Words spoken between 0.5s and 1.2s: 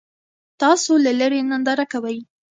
تاسو له